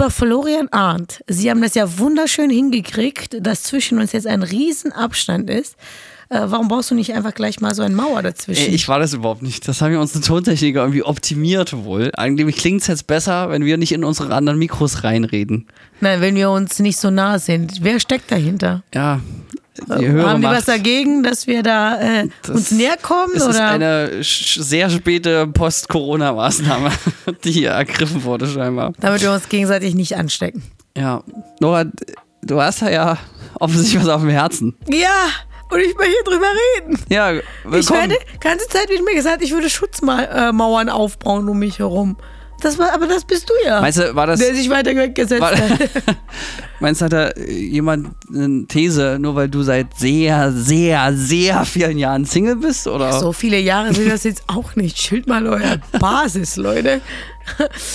[0.00, 5.50] Lieber Florian Arndt, Sie haben das ja wunderschön hingekriegt, dass zwischen uns jetzt ein Riesenabstand
[5.50, 5.76] ist.
[6.30, 8.68] Äh, warum brauchst du nicht einfach gleich mal so eine Mauer dazwischen?
[8.68, 9.68] Ey, ich war das überhaupt nicht.
[9.68, 12.10] Das haben wir unsere Tontechniker irgendwie optimiert wohl.
[12.14, 15.66] Eigentlich klingt es jetzt besser, wenn wir nicht in unsere anderen Mikros reinreden.
[16.00, 17.80] Nein, wenn wir uns nicht so nah sind.
[17.82, 18.82] Wer steckt dahinter?
[18.94, 19.20] Ja.
[19.88, 23.34] Äh, Haben die was dagegen, dass wir da äh, uns näher kommen?
[23.34, 23.68] Ist oder?
[23.68, 26.90] eine sch- sehr späte Post-Corona-Maßnahme,
[27.44, 28.92] die hier ergriffen wurde scheinbar.
[29.00, 30.62] Damit wir uns gegenseitig nicht anstecken.
[30.96, 31.22] Ja.
[31.60, 31.84] Nora,
[32.42, 33.16] du hast ja,
[33.58, 34.74] offensichtlich was auf dem Herzen.
[34.88, 35.08] Ja,
[35.70, 36.98] und ich will hier drüber reden.
[37.08, 38.00] Ja, Ich willkommen.
[38.10, 42.16] werde, ganze Zeit wird mir gesagt, ich würde Schutzmauern aufbauen um mich herum.
[42.60, 43.80] Das war, aber das bist du ja.
[43.80, 45.78] Meinst du, war das, der sich weiter weggesetzt war, hat.
[46.80, 51.98] meinst du, hat da jemand eine These, nur weil du seit sehr, sehr, sehr vielen
[51.98, 52.86] Jahren Single bist?
[52.86, 53.12] Oder?
[53.18, 54.98] So viele Jahre sind das jetzt auch nicht.
[54.98, 57.00] Schild mal euer Basis, Leute.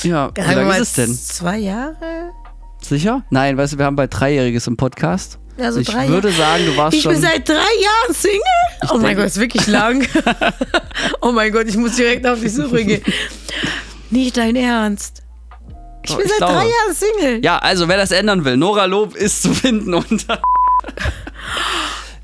[0.03, 1.13] Ja, wie lange ist es denn?
[1.13, 2.31] Zwei Jahre?
[2.81, 3.23] Sicher?
[3.29, 5.39] Nein, weißt du, wir haben bald Dreijähriges im Podcast.
[5.57, 6.41] Ja, so ich drei würde Jahre.
[6.41, 7.13] sagen, du warst Ich schon.
[7.13, 8.39] bin seit drei Jahren Single?
[8.93, 10.05] Oh mein Gott, ist wirklich lang.
[11.21, 13.01] oh mein Gott, ich muss direkt auf die Suche gehen.
[14.09, 15.23] Nicht dein Ernst.
[16.03, 16.53] Ich Doch, bin ich seit glaube.
[16.53, 17.43] drei Jahren Single.
[17.45, 20.39] ja, also wer das ändern will, Nora Lob ist zu finden unter.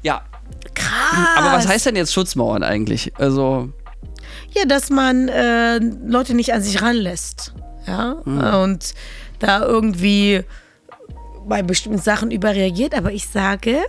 [0.04, 0.22] ja,
[0.76, 1.28] Krass.
[1.38, 3.12] aber was heißt denn jetzt Schutzmauern eigentlich?
[3.18, 3.70] Also,
[4.52, 7.54] Ja, dass man äh, Leute nicht an sich ranlässt.
[7.88, 8.12] Ja.
[8.12, 8.94] Und
[9.40, 10.44] da irgendwie
[11.48, 12.94] bei bestimmten Sachen überreagiert.
[12.94, 13.80] Aber ich sage,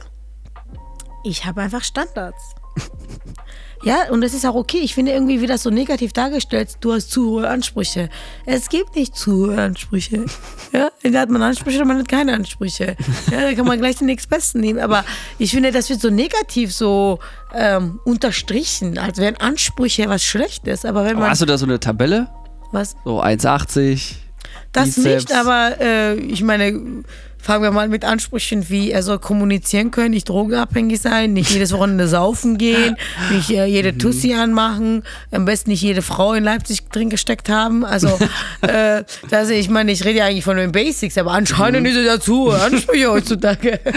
[1.25, 2.55] ich habe einfach Standards.
[3.85, 4.79] Ja, und das ist auch okay.
[4.83, 6.77] Ich finde irgendwie wird das so negativ dargestellt.
[6.81, 8.11] Du hast zu hohe Ansprüche.
[8.47, 10.25] Es gibt nicht zu hohe Ansprüche.
[10.73, 12.97] Ja, entweder hat man Ansprüche oder man hat keine Ansprüche.
[13.31, 14.79] Ja, da kann man gleich den nächstbesten nehmen.
[14.79, 15.05] Aber
[15.39, 17.19] ich finde, das wird so negativ so
[17.53, 20.87] ähm, unterstrichen, als wären Ansprüche was Schlechtes.
[20.87, 22.29] Aber wenn aber man hast du da so eine Tabelle?
[22.73, 24.15] was So 1,80.
[24.73, 25.05] das Bizeps.
[25.05, 27.05] nicht, aber äh, ich meine,
[27.43, 31.73] fangen wir mal mit Ansprüchen wie, er soll kommunizieren können, nicht drogenabhängig sein, nicht jedes
[31.73, 32.97] Wochenende saufen gehen,
[33.31, 33.73] nicht äh, Mhm.
[33.73, 37.85] jede Tussi anmachen, am besten nicht jede Frau in Leipzig drin gesteckt haben.
[37.85, 38.19] Also,
[38.63, 41.37] äh, das, ich meine, ich rede ja eigentlich von den Basics, aber Mhm.
[41.39, 43.81] anscheinend ist es dazu Ansprüche heutzutage.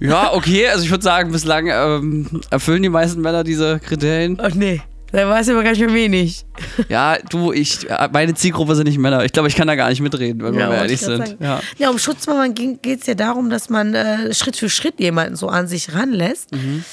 [0.00, 4.38] Ja, okay, also ich würde sagen, bislang ähm, erfüllen die meisten Männer diese Kriterien.
[4.40, 4.80] Ach nee,
[5.12, 6.44] da weiß ich aber ganz schön wenig.
[6.88, 9.24] Ja, du, ich, äh, meine Zielgruppe sind nicht Männer.
[9.24, 11.36] Ich glaube, ich kann da gar nicht mitreden, wenn wir mal wollte ehrlich sind.
[11.40, 11.60] Ja.
[11.78, 15.48] ja, um Schutzmauern geht es ja darum, dass man äh, Schritt für Schritt jemanden so
[15.48, 16.52] an sich ranlässt.
[16.52, 16.84] Mhm.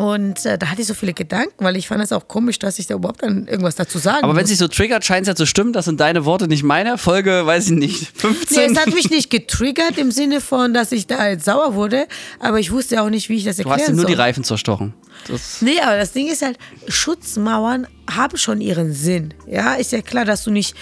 [0.00, 2.78] Und äh, da hatte ich so viele Gedanken, weil ich fand es auch komisch, dass
[2.78, 4.48] ich da überhaupt dann irgendwas dazu sagen Aber wenn muss.
[4.48, 5.74] sich so triggert, scheint es ja zu stimmen.
[5.74, 6.96] Das sind deine Worte, nicht meine.
[6.96, 8.72] Folge, weiß ich nicht, Nee, 15.
[8.72, 12.06] es hat mich nicht getriggert im Sinne von, dass ich da jetzt sauer wurde,
[12.38, 14.10] aber ich wusste auch nicht, wie ich das du erklären hast dir nur soll.
[14.14, 14.94] die Reifen zerstochen.
[15.28, 16.56] Das, Nee, aber das Ding ist halt,
[16.88, 19.34] Schutzmauern haben schon ihren Sinn.
[19.46, 20.74] Ja, ist ja klar, dass du nicht.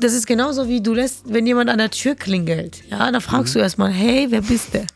[0.00, 2.78] Das ist genauso wie du lässt, wenn jemand an der Tür klingelt.
[2.90, 4.86] Ja, dann fragst du erstmal, hey, wer bist der?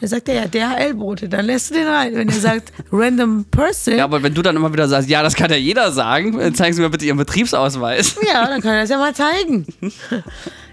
[0.00, 1.28] Dann sagt er, ja, DHL-Bote.
[1.28, 2.14] Dann lässt du den rein.
[2.14, 5.34] Wenn er sagt, random person, ja, aber wenn du dann immer wieder sagst, ja, das
[5.34, 8.16] kann ja jeder sagen, äh, zeigen Sie mir bitte Ihren Betriebsausweis.
[8.32, 9.66] ja, dann kann er das ja mal zeigen.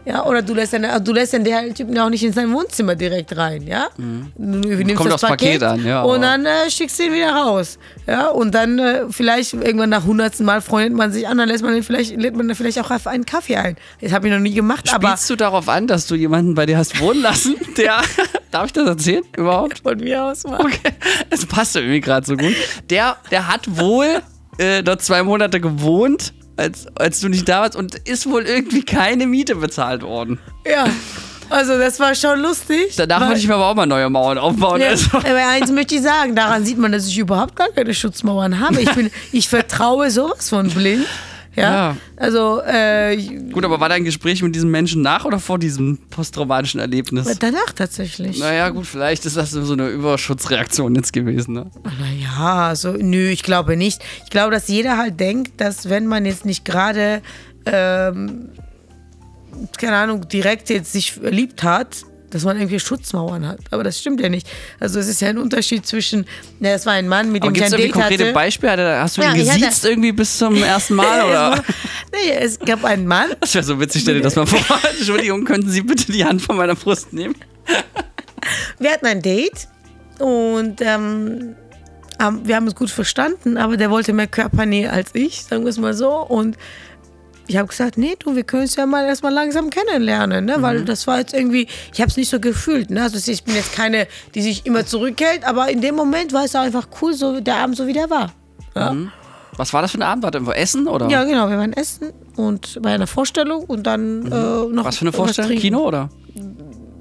[0.05, 2.51] Ja, oder du lässt den, also du lässt den DHL-Typen ja auch nicht in sein
[2.51, 3.87] Wohnzimmer direkt rein, ja?
[3.97, 4.03] Du
[4.37, 4.95] nimmst Mhm.
[4.95, 7.79] Kommt das aufs Paket an, ja, Und aber- dann äh, schickst du ihn wieder raus.
[8.05, 11.63] Ja, und dann äh, vielleicht irgendwann nach hundertsten Mal freundet man sich an, dann lässt
[11.63, 13.77] man ihn vielleicht, lädt man dann vielleicht auch auf einen Kaffee ein.
[14.01, 16.65] Das habe ich noch nie gemacht, aber Spielst du darauf an, dass du jemanden bei
[16.65, 18.01] dir hast wohnen lassen, der,
[18.53, 19.79] darf ich das erzählen überhaupt?
[19.79, 20.59] von mir aus mal.
[20.61, 20.93] Okay,
[21.29, 22.53] es passt irgendwie gerade so gut.
[22.89, 24.21] Der, der hat wohl
[24.57, 28.83] äh, dort zwei Monate gewohnt, als, als du nicht da warst und ist wohl irgendwie
[28.83, 30.39] keine Miete bezahlt worden.
[30.65, 30.85] Ja,
[31.49, 32.95] also das war schon lustig.
[32.95, 34.79] Danach würde ich mir aber auch mal neue Mauern aufbauen.
[34.81, 35.17] Ja, Also.
[35.17, 38.81] aber eins möchte ich sagen, daran sieht man, dass ich überhaupt gar keine Schutzmauern habe.
[38.81, 41.05] Ich, bin, ich vertraue sowas von blind.
[41.55, 41.61] Ja.
[41.61, 41.97] Ja.
[42.17, 43.15] Also, äh,
[43.51, 47.37] Gut, aber war dein Gespräch mit diesem Menschen nach oder vor diesem posttraumatischen Erlebnis?
[47.39, 48.39] danach tatsächlich.
[48.39, 51.53] Naja, gut, vielleicht ist das so eine Überschutzreaktion jetzt gewesen.
[51.53, 51.69] Ne?
[51.83, 54.01] Naja, also, nö, ich glaube nicht.
[54.23, 57.21] Ich glaube, dass jeder halt denkt, dass wenn man jetzt nicht gerade,
[57.65, 58.49] ähm,
[59.77, 63.59] keine Ahnung, direkt jetzt sich verliebt hat, dass man irgendwie Schutzmauern hat.
[63.71, 64.47] Aber das stimmt ja nicht.
[64.79, 66.25] Also es ist ja ein Unterschied zwischen,
[66.59, 68.33] na, das war ein Mann, mit dem ich ein es Date konkrete hatte.
[68.33, 68.99] Beispiele?
[68.99, 71.23] Hast du Ja, ihn gesiezt irgendwie bis zum ersten Mal?
[71.29, 71.63] Oder?
[72.11, 74.59] nee, es gab einen Mann, Das wäre so witzig, stell dir das mal vor.
[74.97, 77.35] Entschuldigung, könnten Sie bitte die Hand von meiner Brust nehmen?
[78.79, 79.67] wir hatten ein Date
[80.19, 81.55] und ähm,
[82.19, 85.69] haben- wir haben uns gut verstanden, aber der wollte mehr Körpernähe als ich, sagen wir
[85.69, 86.11] es mal so.
[86.17, 86.57] Und
[87.47, 90.55] ich habe gesagt, nee, du, wir können es ja mal erstmal langsam kennenlernen, ne?
[90.59, 92.89] weil das war jetzt irgendwie, ich habe es nicht so gefühlt.
[92.89, 93.03] Ne?
[93.03, 96.55] Also ich bin jetzt keine, die sich immer zurückhält, aber in dem Moment war es
[96.55, 98.31] einfach cool, so der Abend so wie der war.
[98.75, 98.95] Ja,
[99.57, 100.23] Was war das für ein Abend?
[100.23, 100.87] War das irgendwo Essen?
[100.87, 101.09] Oder?
[101.09, 104.83] ja genau, wir waren essen und bei einer Vorstellung und dann äh, noch Mhm.
[104.85, 105.57] Was für eine Vorstellung?
[105.57, 106.09] Kino oder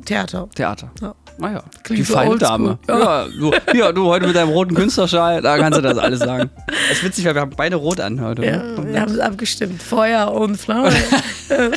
[0.04, 0.48] Theater.
[0.54, 0.90] Theater?
[1.00, 1.14] Ja.
[1.38, 2.38] Naja, Klingt die so feine.
[2.38, 2.78] Dame.
[2.88, 2.98] Ja.
[2.98, 6.50] Ja, du, ja, du heute mit deinem roten Künstlerschal, da kannst du das alles sagen.
[6.88, 8.44] Das ist witzig, weil wir haben beide rot an heute.
[8.44, 8.92] Ja, ne?
[8.92, 9.82] wir haben es abgestimmt.
[9.82, 10.90] Feuer und Flamme.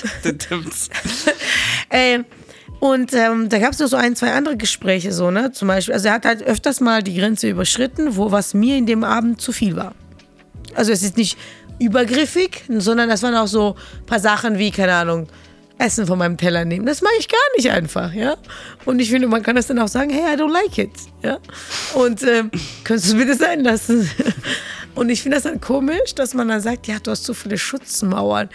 [1.89, 2.23] Ey,
[2.79, 5.51] und ähm, da gab es noch so ein, zwei andere Gespräche, so, ne?
[5.51, 8.85] Zum Beispiel, also er hat halt öfters mal die Grenze überschritten, wo was mir in
[8.85, 9.93] dem Abend zu viel war.
[10.75, 11.37] Also es ist nicht
[11.79, 15.27] übergriffig, sondern das waren auch so ein paar Sachen wie, keine Ahnung,
[15.77, 16.85] Essen von meinem Teller nehmen.
[16.85, 18.35] Das mache ich gar nicht einfach, ja.
[18.85, 20.91] Und ich finde, man kann das dann auch sagen, hey, I don't like it,
[21.21, 21.37] ja.
[21.93, 22.51] Und ähm,
[22.83, 24.09] könntest du es bitte sein lassen?
[24.95, 27.57] Und ich finde das dann komisch, dass man dann sagt, ja, du hast zu viele
[27.57, 28.49] Schutzmauern.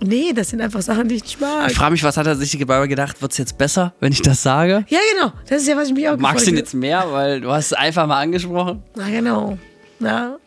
[0.00, 1.70] Nee, das sind einfach Sachen, die ich nicht mag.
[1.70, 3.22] Ich frage mich, was hat er sich dabei gedacht?
[3.22, 4.84] Wird es jetzt besser, wenn ich das sage?
[4.88, 5.32] Ja, genau.
[5.48, 7.50] Das ist ja, was ich mich auch Magst du ihn gefragt jetzt mehr, weil du
[7.50, 8.82] hast es einfach mal angesprochen?
[8.96, 9.58] Na, genau.
[10.00, 10.38] Ja.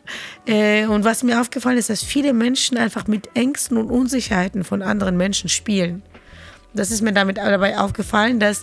[0.46, 4.82] Äh, und was mir aufgefallen ist, dass viele Menschen einfach mit Ängsten und Unsicherheiten von
[4.82, 6.02] anderen Menschen spielen.
[6.74, 8.62] Das ist mir damit dabei aufgefallen, dass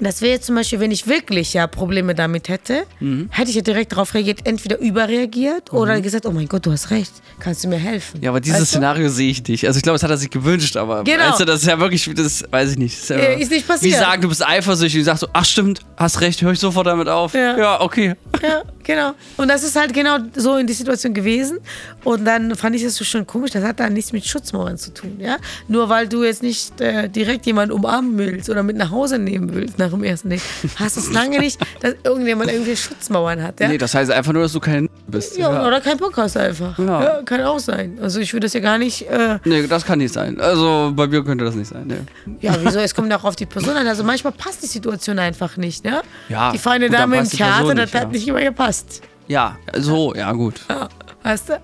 [0.00, 3.28] das wäre jetzt zum Beispiel, wenn ich wirklich ja Probleme damit hätte, Mhm.
[3.30, 6.90] hätte ich ja direkt darauf reagiert, entweder überreagiert oder gesagt, oh mein Gott, du hast
[6.90, 8.20] recht, kannst du mir helfen?
[8.22, 8.76] Ja, aber dieses Weißt du?
[8.76, 9.66] Szenario sehe ich nicht.
[9.66, 11.30] Also ich glaube, das hat er sich gewünscht, aber Genau.
[11.30, 12.98] weißt du, das ist ja wirklich, das weiß ich nicht.
[12.98, 13.94] Ist, ja, ist nicht passiert.
[13.94, 16.86] Wie sagen, du bist eifersüchtig und sagst so, ach stimmt, hast recht, höre ich sofort
[16.86, 17.34] damit auf.
[17.34, 17.56] Ja.
[17.58, 18.14] ja okay.
[18.42, 19.12] Ja, genau.
[19.38, 21.58] Und das ist halt genau so in die Situation gewesen.
[22.04, 23.52] Und dann fand ich das so schon komisch.
[23.52, 25.36] Das hat dann nichts mit Schutzmauern zu tun, ja.
[25.68, 29.54] Nur weil du jetzt nicht äh, direkt jemanden umarmen willst oder mit nach Hause nehmen
[29.54, 30.42] willst nach dem ersten Date,
[30.76, 33.68] hast du es lange nicht, dass irgendjemand irgendwie Schutzmauern hat, ja.
[33.68, 35.36] Nee, das heißt einfach nur, dass du kein bist.
[35.36, 36.78] ja, oder kein Bock hast einfach.
[36.78, 37.02] Ja.
[37.02, 37.22] Ja.
[37.22, 37.98] kann auch sein.
[38.00, 39.08] Also ich würde das ja gar nicht.
[39.08, 40.40] Äh, Nee, das kann nicht sein.
[40.40, 41.86] Also bei mir könnte das nicht sein.
[41.86, 42.36] Nee.
[42.40, 42.78] ja, wieso?
[42.80, 43.86] Es kommt auch auf die Person an.
[43.86, 46.02] Also manchmal passt die Situation einfach nicht, ja.
[46.28, 48.08] Ja, Die feine Dame im Theater, das hat ja.
[48.08, 49.02] nicht immer gepasst.
[49.28, 50.60] Ja, so, ja gut.
[50.68, 50.88] Ja,
[51.26, 51.60] weißt du?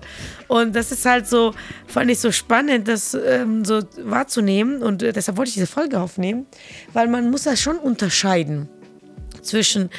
[0.47, 1.53] Und das ist halt so,
[1.87, 4.83] fand ich so spannend, das ähm, so wahrzunehmen.
[4.83, 6.45] Und äh, deshalb wollte ich diese Folge aufnehmen,
[6.91, 8.67] weil man muss das schon unterscheiden
[9.41, 9.89] zwischen,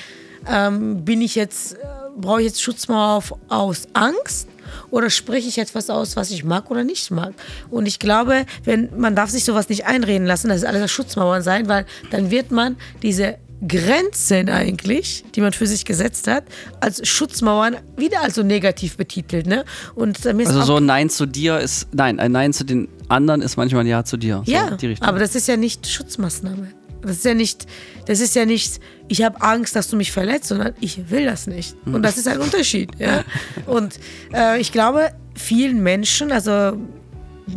[0.47, 1.79] ähm, bin ich jetzt, äh,
[2.17, 4.49] brauche ich jetzt Schutzmauer auf, aus Angst
[4.91, 7.33] oder spreche ich etwas aus, was ich mag oder nicht mag?
[7.71, 11.43] Und ich glaube, wenn man darf sich sowas nicht einreden lassen, dass es alles Schutzmauern
[11.43, 16.45] sein, weil dann wird man diese Grenzen eigentlich, die man für sich gesetzt hat,
[16.81, 19.47] als Schutzmauern wieder also negativ betitelt.
[19.47, 19.65] Ne?
[19.95, 23.57] Und Also so ein Nein zu dir ist, nein, ein Nein zu den anderen ist
[23.57, 24.43] manchmal ein Ja zu dir.
[24.47, 25.07] Ja, so, Richtung.
[25.07, 26.69] aber das ist ja nicht Schutzmaßnahme.
[27.03, 27.67] Das ist ja nicht,
[28.07, 31.47] das ist ja nicht, ich habe Angst, dass du mich verletzt, sondern ich will das
[31.47, 31.77] nicht.
[31.85, 32.91] Und das ist ein Unterschied.
[32.99, 33.25] Ja?
[33.67, 34.01] Und
[34.33, 36.79] äh, ich glaube, vielen Menschen, also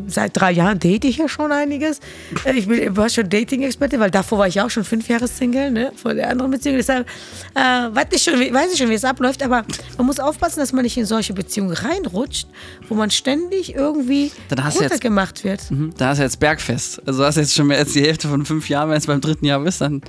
[0.08, 2.00] seit drei Jahren date ich ja schon einiges.
[2.46, 5.72] Äh, Ich bin, war schon Dating-Experte, weil davor war ich auch schon fünf Jahre Single,
[5.72, 6.76] ne, vor der anderen Beziehung.
[6.78, 7.08] Deshalb
[7.56, 9.64] äh, weiß, ich schon, wie- weiß ich schon, wie es abläuft, aber
[9.98, 12.48] man muss aufpassen, dass man nicht in solche Beziehungen reinrutscht,
[12.90, 14.32] wo man ständig irgendwie
[14.76, 15.72] du jetzt- runtergemacht wird.
[15.72, 17.02] Mhm, Da hast du jetzt Bergfest.
[17.08, 19.22] Also du hast jetzt schon mehr als die Hälfte von fünf Jahren, wenn du beim
[19.22, 20.02] dritten Jahr bist, dann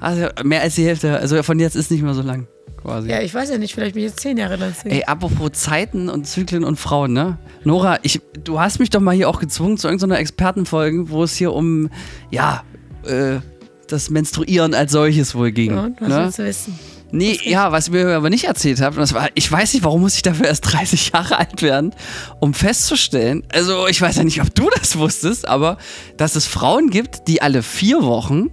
[0.00, 1.16] du mehr als die Hälfte.
[1.18, 2.46] Also von jetzt ist nicht mehr so lang,
[2.80, 3.08] quasi.
[3.08, 4.98] Ja, ich weiß ja nicht, vielleicht bin ich jetzt zehn Jahre lang Single.
[4.98, 7.38] Ey, apropos Zeiten und Zyklen und Frauen, ne?
[7.64, 11.34] Nora, ich, du hast mich doch mal hier auch gezwungen zu irgendeiner Expertenfolge, wo es
[11.34, 11.90] hier um,
[12.30, 12.62] ja,
[13.06, 13.40] äh,
[13.88, 15.76] das Menstruieren als solches wohl ging.
[15.76, 16.24] Und was ne?
[16.24, 16.78] willst du wissen?
[17.10, 20.16] Nee, ja, was mir aber nicht erzählt habt, das war, ich weiß nicht, warum muss
[20.16, 21.94] ich dafür erst 30 Jahre alt werden,
[22.40, 25.78] um festzustellen, also ich weiß ja nicht, ob du das wusstest, aber
[26.16, 28.50] dass es Frauen gibt, die alle vier Wochen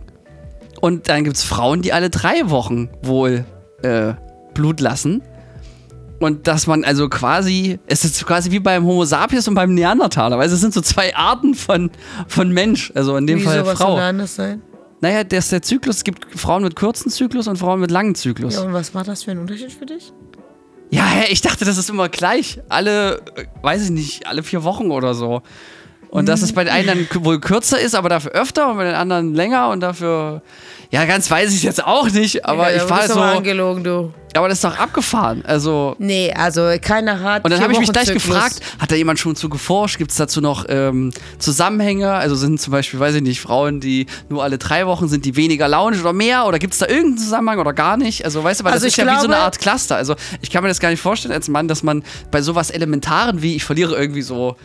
[0.79, 3.45] und dann gibt es Frauen, die alle drei Wochen wohl
[3.83, 4.13] äh,
[4.53, 5.21] Blut lassen.
[6.19, 10.37] Und dass man also quasi, es ist quasi wie beim Homo sapiens und beim Neandertaler,
[10.37, 11.89] weil es sind so zwei Arten von,
[12.27, 13.95] von Mensch, also in dem Wieso Fall was Frau.
[13.95, 14.61] da anders sein?
[15.01, 18.53] Naja, der, der Zyklus, es gibt Frauen mit kurzen Zyklus und Frauen mit langen Zyklus.
[18.53, 20.13] Ja, und was war das für ein Unterschied für dich?
[20.91, 22.61] Ja, ich dachte, das ist immer gleich.
[22.69, 25.41] Alle, äh, weiß ich nicht, alle vier Wochen oder so.
[26.11, 28.83] Und dass es bei den einen dann wohl kürzer ist, aber dafür öfter und bei
[28.83, 30.41] den anderen länger und dafür.
[30.91, 33.13] Ja, ganz weiß ich jetzt auch nicht, aber ja, ich war so.
[33.13, 34.13] aber angelogen, du.
[34.35, 35.41] Aber das ist doch abgefahren.
[35.45, 35.95] Also.
[35.99, 37.45] Nee, also keiner hat.
[37.45, 39.97] Und dann habe ich mich gleich gefragt, hat da jemand schon zu geforscht?
[39.97, 42.11] Gibt es dazu noch ähm, Zusammenhänge?
[42.11, 45.35] Also sind zum Beispiel, weiß ich nicht, Frauen, die nur alle drei Wochen sind, die
[45.37, 46.45] weniger launisch oder mehr?
[46.45, 48.23] Oder gibt es da irgendeinen Zusammenhang oder gar nicht?
[48.25, 49.95] Also weißt du, weil Also das ist ich ja wie so eine glaube- Art Cluster.
[49.95, 53.41] Also ich kann mir das gar nicht vorstellen als Mann, dass man bei sowas Elementaren
[53.41, 54.55] wie ich verliere irgendwie so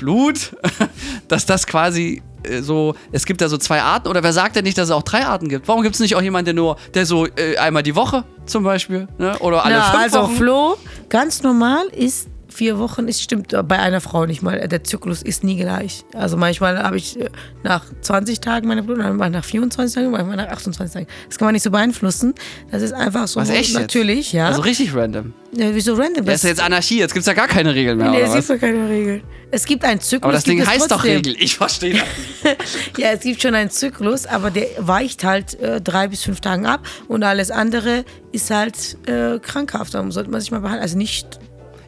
[0.00, 0.56] Blut,
[1.28, 4.64] dass das quasi äh, so, es gibt da so zwei Arten oder wer sagt denn
[4.64, 5.68] nicht, dass es auch drei Arten gibt?
[5.68, 8.64] Warum gibt es nicht auch jemanden, der nur, der so äh, einmal die Woche zum
[8.64, 9.38] Beispiel, ne?
[9.40, 10.36] oder alle Na, fünf also Wochen?
[10.36, 10.76] Flo,
[11.08, 14.66] ganz normal ist vier Wochen ist, stimmt bei einer Frau nicht mal.
[14.68, 16.04] Der Zyklus ist nie gleich.
[16.14, 17.28] Also manchmal habe ich äh,
[17.62, 21.06] nach 20 Tagen meine Blutung, manchmal nach 24 Tagen, manchmal nach 28 Tagen.
[21.28, 22.34] Das kann man nicht so beeinflussen.
[22.70, 23.40] Das ist einfach so.
[23.40, 23.80] Was, echt jetzt?
[23.80, 24.46] Natürlich, ja.
[24.48, 25.32] Also richtig random.
[25.52, 26.24] ja wieso random?
[26.24, 28.10] Das ist ja jetzt Anarchie, jetzt gibt es ja gar keine Regeln mehr.
[28.10, 29.22] nee, es gibt doch keine Regeln.
[29.52, 30.22] Es gibt einen Zyklus.
[30.22, 31.16] Aber das Ding heißt doch trotzdem.
[31.16, 31.36] Regel.
[31.38, 32.02] Ich verstehe das.
[32.96, 36.66] Ja, es gibt schon einen Zyklus, aber der weicht halt äh, drei bis fünf Tagen
[36.66, 39.94] ab und alles andere ist halt äh, krankhaft.
[39.94, 40.82] Darum sollte man sich mal behandeln.
[40.82, 41.40] Also nicht.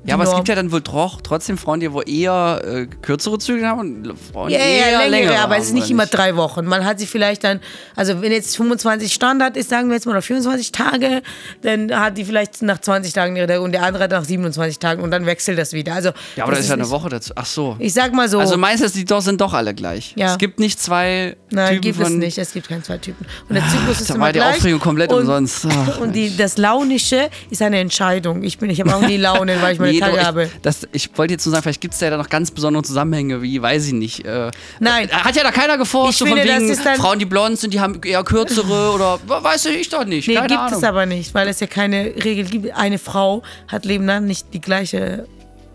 [0.04, 3.38] Ja, aber es gibt ja dann wohl doch trotzdem Frauen, die wohl eher äh, kürzere
[3.38, 6.06] Züge haben und Frauen, die Ja, eher ja, längere, längere aber es ist nicht immer
[6.06, 6.64] drei Wochen.
[6.64, 7.60] Man hat sie vielleicht dann,
[7.94, 11.22] also wenn jetzt 25 Standard ist, sagen wir jetzt mal, oder 24 Tage,
[11.62, 15.02] dann hat die vielleicht nach 20 Tagen ihre und der andere hat nach 27 Tagen
[15.02, 15.94] und dann wechselt das wieder.
[15.94, 17.32] Also, Ja, aber da ist ja eine nicht- Woche dazu.
[17.36, 17.76] Ach so.
[17.78, 20.14] Ich sag mal so, Also meinst du, die doch sind doch alle gleich?
[20.16, 20.32] Ja.
[20.32, 22.38] Es gibt nicht zwei nein, Typen gibt es nicht.
[22.38, 23.24] Es gibt keine zwei Typen.
[23.48, 24.56] Und der Zyklus ist da immer war die gleich.
[24.56, 25.66] Aufregung komplett und, umsonst.
[25.72, 25.98] Ah.
[26.00, 28.42] Und die, das Launische ist eine Entscheidung.
[28.42, 30.44] Ich bin, ich habe auch nie Laune, weil ich meine Habe.
[30.44, 32.82] ich, das, ich wollte jetzt nur sagen, vielleicht gibt es ja da noch ganz besondere
[32.82, 34.24] Zusammenhänge, wie, weiß ich nicht.
[34.24, 35.10] Äh, Nein.
[35.10, 38.00] Hat ja da keiner geforscht, so von finde, wegen Frauen, die blond sind, die haben
[38.04, 40.28] eher kürzere oder weiß ich doch nicht.
[40.28, 40.78] Nee, keine gibt Ahnung.
[40.78, 42.72] es aber nicht, weil es ja keine Regel gibt.
[42.74, 45.26] Eine Frau hat Leben lang nicht die gleiche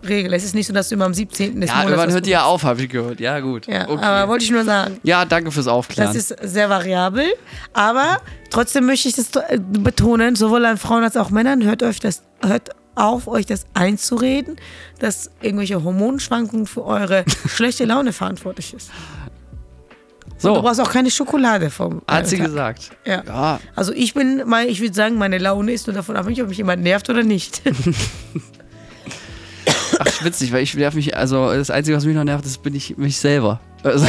[0.06, 0.32] Regel.
[0.32, 1.60] Es ist nicht so, dass du immer am 17.
[1.60, 1.90] des ja, Monats.
[1.90, 3.20] irgendwann hört die ja auf, habe ich gehört.
[3.20, 3.66] Ja, gut.
[3.66, 4.04] Ja, okay.
[4.04, 4.98] aber wollte ich nur sagen.
[5.02, 6.12] ja, danke fürs Aufklären.
[6.12, 7.26] Das ist sehr variabel,
[7.72, 8.18] aber
[8.50, 12.22] trotzdem möchte ich das äh, betonen, sowohl an Frauen als auch Männern, hört euch das,
[12.44, 14.56] hört auf, euch das einzureden,
[14.98, 18.90] dass irgendwelche Hormonschwankungen für eure schlechte Laune verantwortlich ist.
[20.40, 22.46] Du so, brauchst auch keine Schokolade vom hat sie Tag.
[22.46, 22.90] gesagt.
[23.04, 23.24] Ja.
[23.26, 26.48] Ja, Also ich bin, mein, ich würde sagen, meine Laune ist nur davon abhängig, ob
[26.48, 27.62] mich jemand nervt oder nicht.
[29.98, 32.74] ach, witzig, weil ich nerv mich, also das Einzige, was mich noch nervt, das bin
[32.74, 33.60] ich mich selber.
[33.82, 34.06] Also,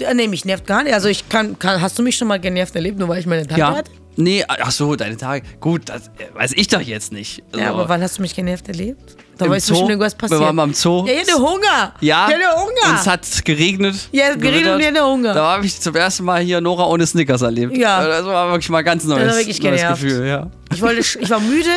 [0.00, 0.94] Ja, nee, mich nervt gar nicht.
[0.94, 3.46] Also ich kann, kann hast du mich schon mal genervt erlebt, nur weil ich meine
[3.46, 3.74] Tage ja.
[3.76, 3.90] hatte?
[4.18, 5.44] Nee, ach so, deine Tage.
[5.60, 7.42] Gut, das äh, weiß ich doch jetzt nicht.
[7.52, 9.14] Also, Ja, aber wann hast du mich genervt erlebt?
[9.36, 9.74] Da Im weißt Zoo?
[9.74, 10.40] du schon irgendwas passiert.
[10.40, 11.04] Wir waren mal im Zoo.
[11.06, 11.92] Ja, ich hatte Hunger.
[12.00, 12.90] Ja, Ich hatte Hunger.
[12.92, 13.94] und es hat geregnet.
[14.12, 15.34] Ja, es geregnet und ich hatte Hunger.
[15.34, 17.76] Da habe ich zum ersten Mal hier Nora ohne Snickers erlebt.
[17.76, 18.06] Ja.
[18.06, 20.02] Das war wirklich mal ein ganz neues, war wirklich neues genervt.
[20.02, 20.26] Gefühl.
[20.26, 20.50] Ja.
[20.76, 21.70] Ich, wollte, ich war müde,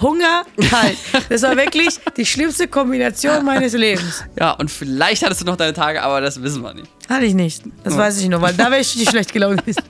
[0.00, 0.96] Hunger, kalt.
[1.28, 4.24] Das war wirklich die schlimmste Kombination meines Lebens.
[4.38, 6.88] ja, und vielleicht hattest du noch deine Tage, aber das wissen wir nicht.
[7.08, 7.62] Hatte ich nicht.
[7.84, 9.82] Das weiß ich nur, weil da wäre ich richtig schlecht gelaunt gewesen.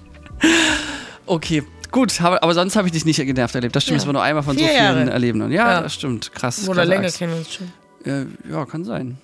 [1.26, 3.74] Okay, gut, aber, sonst habe ich dich nicht genervt erlebt.
[3.74, 3.98] Das stimmt, Ja.
[4.00, 5.50] das war nur einmal von Vier so vielen Jahre.
[5.52, 5.80] Ja, Ja.
[5.82, 6.32] das stimmt.
[6.34, 6.68] Krass.
[6.68, 7.18] Oder länger Axt.
[7.18, 7.72] kennen wir uns schon.
[8.04, 9.16] Äh, ja, kann sein.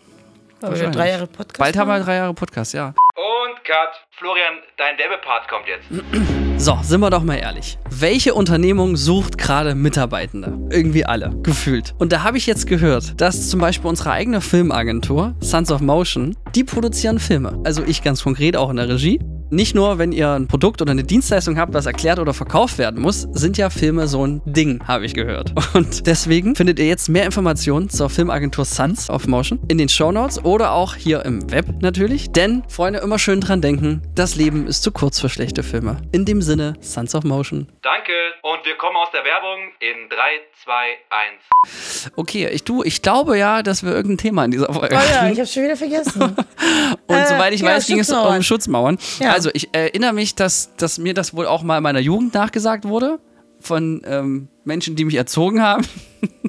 [0.62, 0.96] Aber wir Wahrscheinlich.
[0.96, 1.58] drei Jahre Podcast.
[1.58, 2.88] Bald haben wir drei Jahre Podcast, ja.
[2.88, 3.76] Und Cut.
[4.18, 6.49] Florian, dein Werbepart kommt jetzt.
[6.60, 7.78] So, sind wir doch mal ehrlich.
[7.88, 10.58] Welche Unternehmung sucht gerade Mitarbeitende?
[10.68, 11.94] Irgendwie alle, gefühlt.
[11.96, 16.36] Und da habe ich jetzt gehört, dass zum Beispiel unsere eigene Filmagentur, Sons of Motion,
[16.54, 17.58] die produzieren Filme.
[17.64, 19.18] Also ich ganz konkret auch in der Regie.
[19.52, 23.00] Nicht nur, wenn ihr ein Produkt oder eine Dienstleistung habt, was erklärt oder verkauft werden
[23.00, 25.52] muss, sind ja Filme so ein Ding, habe ich gehört.
[25.74, 30.44] Und deswegen findet ihr jetzt mehr Informationen zur Filmagentur Sons of Motion in den Shownotes
[30.44, 32.30] oder auch hier im Web natürlich.
[32.30, 35.96] Denn, Freunde, immer schön dran denken, das Leben ist zu kurz für schlechte Filme.
[36.12, 37.66] In dem Sinne, Sons of Motion.
[37.82, 38.12] Danke.
[38.42, 40.16] Und wir kommen aus der Werbung in 3,
[40.62, 40.72] 2,
[41.10, 42.12] 1.
[42.14, 45.28] Okay, ich, du, ich glaube ja, dass wir irgendein Thema in dieser Folge Oh ja,
[45.28, 46.22] ich hab's schon wieder vergessen.
[47.06, 48.96] Und Äh, soweit ich ja, weiß, ging es um Schutzmauern.
[49.18, 49.32] Ja.
[49.32, 52.84] Also ich erinnere mich, dass, dass mir das wohl auch mal in meiner Jugend nachgesagt
[52.84, 53.18] wurde.
[53.62, 55.84] Von ähm, Menschen, die mich erzogen haben.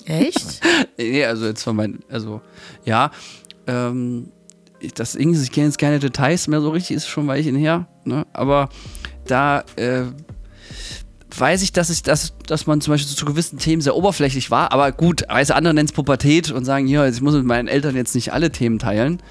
[0.05, 0.61] Echt?
[0.97, 2.41] nee, also jetzt von meinen, also
[2.85, 3.11] ja.
[3.67, 4.31] Ähm,
[4.79, 7.55] ich- das irgendwie, ich kenne jetzt keine Details mehr so richtig, ist schon ein Weilchen
[7.55, 7.87] her.
[8.05, 8.25] Ne?
[8.33, 8.69] Aber
[9.27, 10.03] da äh,
[11.37, 14.71] weiß ich, dass, ich dass, dass man zum Beispiel zu gewissen Themen sehr oberflächlich war.
[14.71, 17.67] Aber gut, weißt du, andere nennen es Pubertät und sagen, hier, ich muss mit meinen
[17.67, 19.21] Eltern jetzt nicht alle Themen teilen.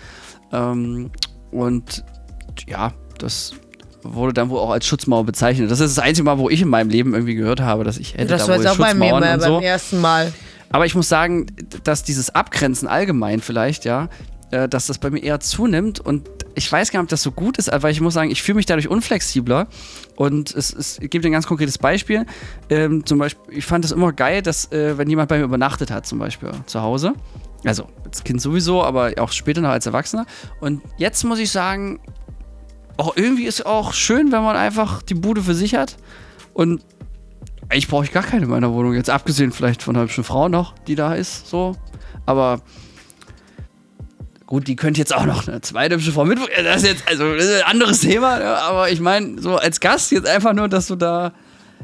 [0.53, 1.11] Ähm,
[1.51, 2.05] und
[2.69, 3.53] ja, das
[4.03, 5.71] wurde dann wohl auch als Schutzmauer bezeichnet.
[5.71, 8.15] Das ist das einzige Mal, wo ich in meinem Leben irgendwie gehört habe, dass ich
[8.15, 9.61] hätte Das da war jetzt auch bei mir beim so.
[9.61, 10.33] ersten Mal.
[10.71, 11.47] Aber ich muss sagen,
[11.85, 14.09] dass dieses Abgrenzen allgemein vielleicht, ja,
[14.51, 17.31] äh, dass das bei mir eher zunimmt und ich weiß gar nicht, ob das so
[17.33, 19.69] gut ist, aber ich muss sagen, ich fühle mich dadurch unflexibler
[20.17, 22.27] und es, es gibt ein ganz konkretes Beispiel.
[22.69, 25.91] Ähm, zum Beispiel, ich fand es immer geil, dass äh, wenn jemand bei mir übernachtet
[25.91, 27.15] hat, zum Beispiel zu Hause,
[27.65, 30.27] also als Kind sowieso, aber auch später noch als Erwachsener.
[30.61, 32.01] Und jetzt muss ich sagen,
[33.01, 35.97] auch irgendwie ist auch schön, wenn man einfach die Bude für sich hat
[36.53, 36.83] und
[37.69, 38.95] eigentlich brauche ich gar keine in meiner Wohnung.
[38.95, 41.77] Jetzt abgesehen vielleicht von einer hübschen Frau noch, die da ist, so.
[42.27, 42.61] Aber
[44.47, 46.39] gut, die könnte jetzt auch noch eine zweite hübsche Frau mit.
[46.65, 48.41] Das ist jetzt also das ist ein anderes Thema.
[48.41, 51.33] ja, Aber ich meine, so als Gast jetzt einfach nur, dass du da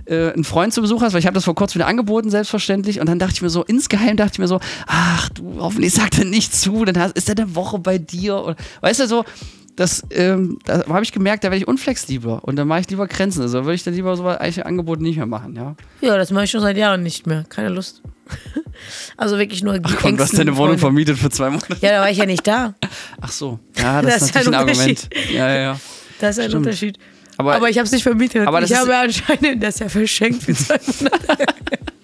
[0.06, 3.00] äh, einen Freund zu Besuch hast, weil ich habe das vor kurzem wieder angeboten, selbstverständlich.
[3.00, 6.18] Und dann dachte ich mir so, insgeheim dachte ich mir so, ach du, hoffentlich sagt
[6.18, 8.36] er nicht zu, dann hast, ist er eine Woche bei dir.
[8.38, 9.24] Und, weißt du, so,
[9.76, 13.06] das, ähm, da habe ich gemerkt, da werde ich unflexibler und dann mache ich lieber
[13.06, 13.42] Grenzen.
[13.42, 15.76] Also würde ich dann lieber so eigentlich ein Angebot nicht mehr machen, ja.
[16.00, 17.44] Ja, das mache ich schon seit Jahren nicht mehr.
[17.48, 18.02] Keine Lust.
[19.16, 20.78] Also wirklich nur Ach komm, du hast deine Wohnung Freunde.
[20.80, 21.76] vermietet für zwei Monate.
[21.80, 22.74] Ja, da war ich ja nicht da.
[23.22, 23.58] Ach so.
[23.78, 25.08] Ja, das, Das ist ist ein natürlich ein, Argument.
[25.32, 25.80] Ja, ja, ja.
[26.20, 26.66] Das ist ein Stimmt.
[26.66, 26.98] Unterschied.
[27.38, 28.42] Aber- Aber, ich habe es nicht vermietet.
[28.42, 31.46] Ich habe anscheinend das ja verschenkt für zwei Monate.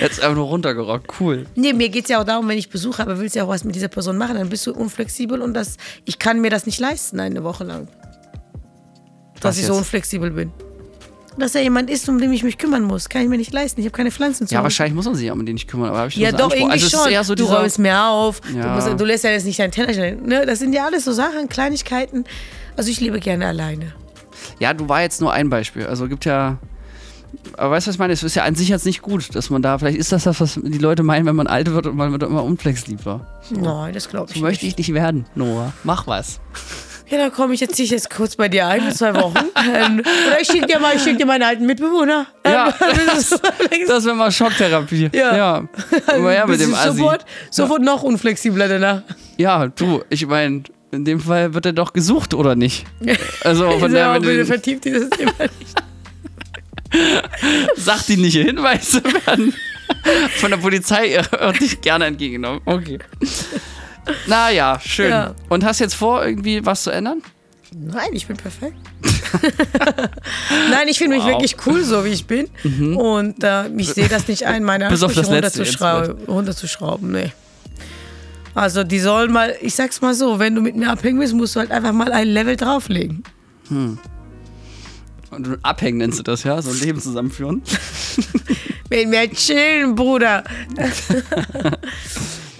[0.00, 1.20] Jetzt einfach nur runtergerockt.
[1.20, 1.46] Cool.
[1.54, 3.48] Nee, mir geht es ja auch darum, wenn ich Besuch habe, willst du ja auch
[3.48, 6.66] was mit dieser Person machen, dann bist du unflexibel und das, ich kann mir das
[6.66, 7.88] nicht leisten, eine Woche lang.
[9.40, 9.78] Dass Was ich so jetzt?
[9.80, 10.52] unflexibel bin.
[11.36, 13.80] Dass er jemand ist, um den ich mich kümmern muss, kann ich mir nicht leisten.
[13.80, 14.64] Ich habe keine Pflanzen zu Ja, Hause.
[14.66, 15.90] wahrscheinlich muss man sich um den nicht kümmern.
[15.90, 16.60] Aber ich Ja, so doch, Anspruch.
[16.60, 17.24] irgendwie also, schon.
[17.24, 18.62] So du räumst mehr auf, Ja.
[18.62, 20.24] du, musst, du lässt ja jetzt nicht deinen Teller stellen.
[20.26, 20.46] Ne?
[20.46, 22.24] Das sind ja alles so Sachen, Kleinigkeiten.
[22.76, 23.92] Also ich lebe gerne alleine.
[24.60, 25.86] Ja, du war jetzt nur ein Beispiel.
[25.86, 26.58] Also gibt ja.
[27.56, 28.12] Aber weißt du, was ich meine?
[28.12, 30.40] Es ist ja an sich jetzt nicht gut, dass man da, vielleicht ist das das,
[30.40, 33.20] was die Leute meinen, wenn man alt wird und man wird immer unflexibler.
[33.50, 34.78] Nein, das glaube ich So möchte nicht.
[34.78, 35.72] ich nicht werden, Noah.
[35.84, 36.40] Mach was.
[37.10, 39.34] Ja, dann komme ich jetzt, ziehe ich jetzt kurz bei dir ein für zwei Wochen.
[39.74, 42.26] ähm, oder ich schicke dir mal, ich schick dir meinen alten Mitbewohner.
[42.46, 42.68] Ja.
[42.68, 42.74] Ähm,
[43.06, 43.40] das ist-
[43.86, 45.10] Das wäre mal Schocktherapie.
[45.12, 45.36] Ja.
[45.36, 45.64] Ja.
[46.16, 46.96] Immer her mit dem du Assi.
[46.96, 49.02] Sofort, sofort noch unflexibler danach.
[49.36, 50.62] Ja, du, ich meine,
[50.92, 52.86] in dem Fall wird er doch gesucht, oder nicht?
[53.44, 55.82] Also von ja, der, bitte du, vertieft dieses Thema nicht.
[57.76, 59.54] Sachdienliche Hinweise werden
[60.36, 61.20] von der Polizei
[61.82, 62.60] gerne entgegengenommen.
[62.64, 62.98] Okay.
[64.26, 65.10] Naja, schön.
[65.10, 65.34] Ja.
[65.48, 67.22] Und hast jetzt vor, irgendwie was zu ändern?
[67.76, 68.76] Nein, ich bin perfekt.
[70.70, 71.32] Nein, ich finde mich Wow.
[71.32, 72.48] wirklich cool, so wie ich bin.
[72.96, 76.24] Und äh, ich sehe das nicht ein, meine Ansprüche runterzuschrauben.
[76.26, 77.10] runterzuschrauben.
[77.12, 77.32] Nee.
[78.54, 81.56] Also die sollen mal, ich sag's mal so, wenn du mit mir abhängen willst, musst
[81.56, 83.24] du halt einfach mal ein Level drauflegen.
[83.70, 83.98] Und
[85.62, 86.60] abhängen nennst du das, ja?
[86.62, 87.62] So ein Leben zusammenführen.
[88.90, 90.44] Mit mir chillen, Bruder.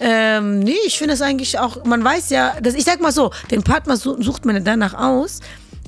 [0.00, 3.30] ähm, nee, ich finde das eigentlich auch, man weiß ja, das, ich sag mal so,
[3.50, 5.40] den Partner su- sucht man danach aus,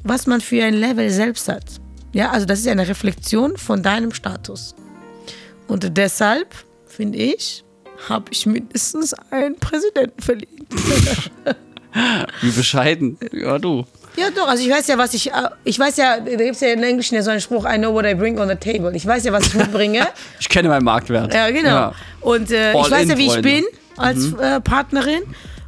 [0.05, 1.65] was man für ein Level selbst hat.
[2.13, 4.75] Ja, also das ist ja eine Reflexion von deinem Status.
[5.69, 6.55] Und deshalb,
[6.87, 7.65] finde ich,
[8.09, 10.67] habe ich mindestens einen Präsidenten verliehen.
[12.43, 13.19] Wie bescheiden.
[13.33, 13.85] Ja, du.
[14.17, 15.33] Ja, doch, also ich weiß ja, was ich, äh,
[15.65, 17.93] ich weiß ja, da gibt es ja in Englischen ja so einen Spruch, I know
[17.93, 18.95] what I bring on the table.
[18.95, 20.07] Ich weiß ja, was ich mitbringe.
[20.41, 21.33] Ich kenne meinen Marktwert.
[21.35, 21.69] Ja, genau.
[21.69, 21.93] Ja.
[22.21, 23.65] Und äh, ich weiß ja, wie ich bin
[23.97, 25.23] als äh, Partnerin.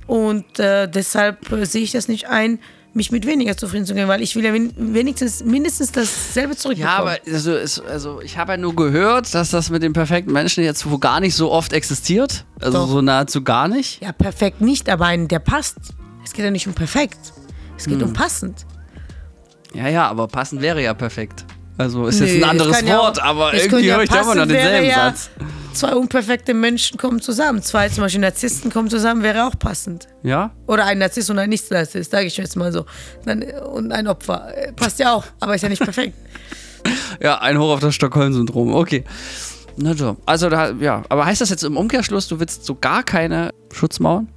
[0.06, 2.58] Und äh, deshalb äh, sehe ich das nicht ein,
[2.94, 6.96] mich mit weniger zufrieden zu geben, weil ich will ja wen wenigstens mindestens dasselbe zurückbekommen.
[6.96, 10.64] Ja, aber also, also ich habe ja nur gehört, dass das mit dem perfekten Menschen
[10.64, 12.44] jetzt wo gar nicht so oft existiert.
[12.60, 12.88] Also Doch.
[12.88, 14.02] so nahezu gar nicht.
[14.02, 15.76] ja, perfekt nicht, aber einen, der passt.
[16.24, 17.18] Es geht ja nicht um perfekt.
[17.78, 18.08] Es geht Hm.
[18.08, 18.66] um passend.
[19.74, 21.44] Ja, ja, aber passend wäre ja perfekt.
[21.76, 24.22] Also ist Nö, jetzt ein es anderes kann ja Wort, aber irgendwie höre ich da
[24.22, 25.30] immer noch denselben ja, Satz.
[25.74, 27.62] Zwei unperfekte Menschen kommen zusammen.
[27.62, 30.08] Zwei zum Beispiel Narzissten kommen zusammen, wäre auch passend.
[30.24, 30.50] Ja?
[30.66, 32.84] Oder ein Narzisst und ein Nicht-Narzisst, sage ich jetzt mal so.
[33.72, 34.56] Und ein Opfer.
[34.56, 36.14] Äh, Passt ja auch, aber ist ja nicht perfekt.
[37.20, 38.72] Ja, ein Hoch auf das Stockholm-Syndrom.
[38.72, 39.04] Okay.
[39.76, 40.16] Na so.
[40.24, 41.02] Also da, ja.
[41.08, 44.28] Aber heißt das jetzt im Umkehrschluss, du willst so gar keine Schutzmauern?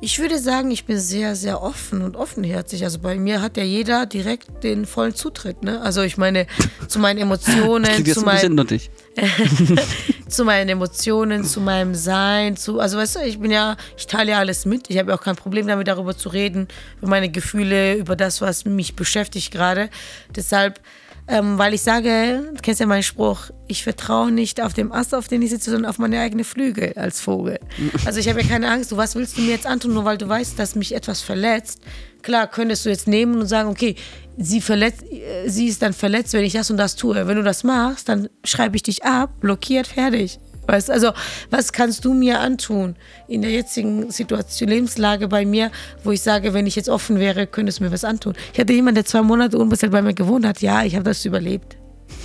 [0.00, 2.84] Ich würde sagen, ich bin sehr, sehr offen und offenherzig.
[2.84, 5.62] Also bei mir hat ja jeder direkt den vollen Zutritt.
[5.62, 5.80] Ne?
[5.80, 6.46] Also ich meine,
[6.88, 8.58] zu meinen Emotionen, zu, mein,
[10.28, 14.32] zu meinen Emotionen, zu meinem Sein, zu, also weißt du, ich bin ja, ich teile
[14.32, 14.90] ja alles mit.
[14.90, 18.40] Ich habe ja auch kein Problem damit, darüber zu reden, über meine Gefühle, über das,
[18.40, 19.90] was mich beschäftigt gerade.
[20.34, 20.80] Deshalb,
[21.26, 25.14] ähm, weil ich sage, du kennst ja meinen Spruch, ich vertraue nicht auf dem Ast,
[25.14, 27.58] auf den ich sitze, sondern auf meine eigene Flügel als Vogel.
[28.04, 30.18] Also ich habe ja keine Angst, du, was willst du mir jetzt antun, nur weil
[30.18, 31.80] du weißt, dass mich etwas verletzt.
[32.22, 33.96] Klar, könntest du jetzt nehmen und sagen, okay,
[34.36, 37.26] sie, verletzt, äh, sie ist dann verletzt, wenn ich das und das tue.
[37.26, 40.38] Wenn du das machst, dann schreibe ich dich ab, blockiert, fertig.
[40.66, 41.12] Weißt, also,
[41.50, 42.96] was kannst du mir antun
[43.28, 45.70] in der jetzigen Situation, Lebenslage bei mir,
[46.02, 48.34] wo ich sage, wenn ich jetzt offen wäre, könntest du mir was antun?
[48.52, 50.60] Ich hatte jemanden, der zwei Monate unbezahlt bei mir gewohnt hat.
[50.60, 51.76] Ja, ich habe das überlebt.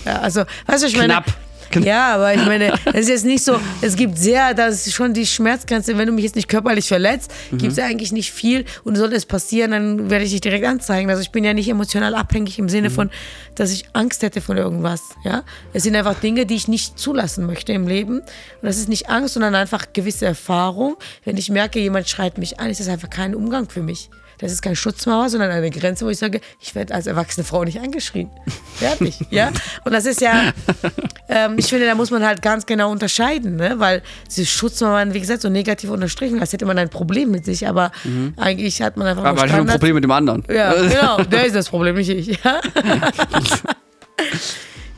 [0.05, 1.23] Ja, also, weißt du, ich meine.
[1.71, 1.85] Knapp.
[1.85, 5.13] Ja, aber ich meine, es ist jetzt nicht so, es gibt sehr, das ist schon
[5.13, 8.95] die Schmerzgrenze, wenn du mich jetzt nicht körperlich verletzt, gibt es eigentlich nicht viel und
[8.95, 11.09] sollte es passieren, dann werde ich dich direkt anzeigen.
[11.09, 13.09] Also ich bin ja nicht emotional abhängig im Sinne von,
[13.55, 15.01] dass ich Angst hätte von irgendwas.
[15.23, 18.19] Ja, Es sind einfach Dinge, die ich nicht zulassen möchte im Leben.
[18.19, 18.27] Und
[18.61, 20.95] das ist nicht Angst, sondern einfach gewisse Erfahrung.
[21.25, 24.09] Wenn ich merke, jemand schreit mich an, ist das einfach kein Umgang für mich.
[24.39, 27.63] Das ist kein Schutzmauer, sondern eine Grenze, wo ich sage, ich werde als erwachsene Frau
[27.63, 28.29] nicht angeschrien.
[28.75, 29.51] Fertig, ja?
[29.83, 30.53] Und das ist ja,
[31.29, 33.75] ähm, ich finde, da muss man halt ganz genau unterscheiden, ne?
[33.77, 37.67] weil diese Schutzmauern, wie gesagt, so negativ unterstrichen, als hätte man ein Problem mit sich,
[37.67, 37.91] aber
[38.37, 39.67] eigentlich hat man einfach Aber nur ich habe ein.
[39.67, 40.43] Problem mit dem anderen.
[40.49, 42.39] Ja, genau, der ist das Problem, nicht ich.
[42.43, 42.61] Ja,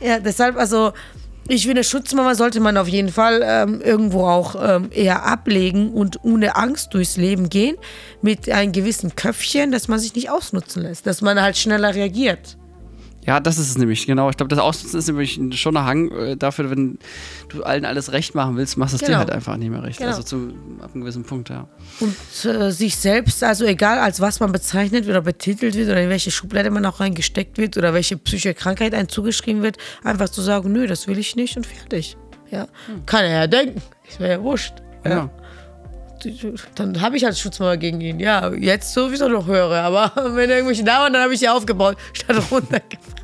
[0.00, 0.92] ja deshalb, also,
[1.48, 6.24] ich finde, Schutzmauer sollte man auf jeden Fall ähm, irgendwo auch ähm, eher ablegen und
[6.24, 7.76] ohne Angst durchs Leben gehen,
[8.22, 12.56] mit einem gewissen Köpfchen, dass man sich nicht ausnutzen lässt, dass man halt schneller reagiert.
[13.24, 14.30] Ja, das ist es nämlich, genau.
[14.30, 16.98] Ich glaube, das Ausnutzen ist nämlich schon ein Hang äh, dafür, wenn
[17.50, 19.18] du allen alles recht machen willst, machst du es dir Genau.
[19.18, 19.98] halt einfach nicht mehr recht.
[19.98, 20.10] Genau.
[20.10, 21.68] Also zu, ab einem gewissen Punkt, ja.
[22.00, 26.08] Und äh, sich selbst, also egal als was man bezeichnet oder betitelt wird oder in
[26.08, 30.42] welche Schublade man auch reingesteckt wird oder welche psychische Krankheit einem zugeschrieben wird, einfach zu
[30.42, 32.16] sagen, nö, das will ich nicht und fertig.
[32.50, 32.66] Ja.
[33.06, 33.80] Kann er ja denken.
[34.08, 34.74] Ist mir ja wurscht.
[35.04, 35.30] Ja.
[36.74, 38.20] Dann habe ich halt Schutzmauer gegen ihn.
[38.20, 41.96] Ja, jetzt sowieso noch höre, aber wenn irgendwelche da waren, dann habe ich sie aufgebaut,
[42.12, 43.22] statt runtergebracht.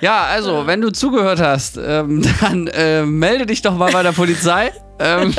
[0.00, 4.12] Ja, also, wenn du zugehört hast, ähm, dann äh, melde dich doch mal bei der
[4.12, 5.34] Polizei, ähm,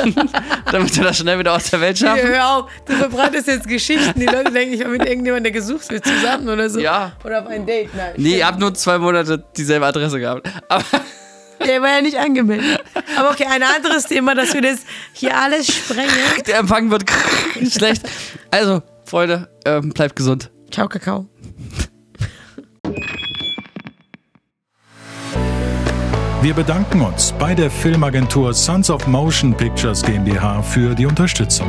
[0.70, 2.28] damit wir das schnell wieder aus der Welt schaffen.
[2.28, 4.18] hör auf, du verbreitest jetzt Geschichten.
[4.18, 6.80] Die Leute denken, ich war mit irgendjemandem, der gesucht wird, zusammen oder so.
[6.80, 7.12] Ja.
[7.24, 7.94] Oder auf ein Date.
[7.94, 8.14] Nein.
[8.16, 10.48] Nee, ich hab nur zwei Monate dieselbe Adresse gehabt.
[10.68, 10.84] Aber
[11.66, 12.82] Der war ja nicht angemeldet.
[13.16, 14.80] Aber okay, ein anderes Thema, dass wir das
[15.12, 16.10] hier alles sprengen.
[16.46, 17.04] der Empfang wird
[17.70, 18.02] schlecht.
[18.50, 20.50] Also, Freunde, ähm, bleibt gesund.
[20.70, 21.28] Ciao, Kakao.
[26.42, 31.68] Wir bedanken uns bei der Filmagentur Sons of Motion Pictures GmbH für die Unterstützung.